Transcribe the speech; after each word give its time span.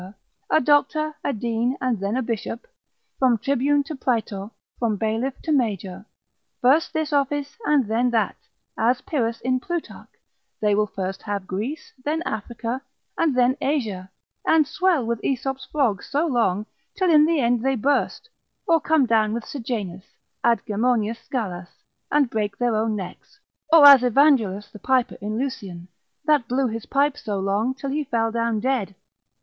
a 0.49 0.59
doctor, 0.59 1.13
a 1.23 1.31
dean, 1.31 1.77
and 1.79 1.99
then 1.99 2.17
a 2.17 2.23
bishop; 2.23 2.65
from 3.19 3.37
tribune 3.37 3.83
to 3.83 3.95
praetor; 3.95 4.49
from 4.79 4.95
bailiff 4.95 5.39
to 5.43 5.51
major; 5.51 6.03
first 6.59 6.91
this 6.91 7.13
office, 7.13 7.55
and 7.67 7.85
then 7.85 8.09
that; 8.09 8.35
as 8.79 9.01
Pyrrhus 9.01 9.39
in 9.41 9.59
Plutarch, 9.59 10.07
they 10.59 10.73
will 10.73 10.87
first 10.87 11.21
have 11.21 11.45
Greece, 11.45 11.93
then 12.03 12.23
Africa, 12.25 12.81
and 13.15 13.35
then 13.37 13.55
Asia, 13.61 14.09
and 14.43 14.65
swell 14.67 15.05
with 15.05 15.23
Aesop's 15.23 15.65
frog 15.65 16.01
so 16.01 16.25
long, 16.25 16.65
till 16.95 17.11
in 17.11 17.23
the 17.27 17.39
end 17.39 17.61
they 17.61 17.75
burst, 17.75 18.27
or 18.67 18.81
come 18.81 19.05
down 19.05 19.33
with 19.33 19.45
Sejanus, 19.45 20.05
ad 20.43 20.63
Gemonias 20.67 21.19
scalas, 21.19 21.83
and 22.11 22.27
break 22.31 22.57
their 22.57 22.75
own 22.75 22.95
necks; 22.95 23.39
or 23.71 23.85
as 23.85 24.01
Evangelus 24.01 24.71
the 24.71 24.79
piper 24.79 25.17
in 25.21 25.37
Lucian, 25.37 25.89
that 26.25 26.47
blew 26.47 26.65
his 26.65 26.87
pipe 26.87 27.15
so 27.15 27.37
long, 27.39 27.75
till 27.75 27.91
he 27.91 28.03
fell 28.03 28.31
down 28.31 28.59
dead. 28.59 28.95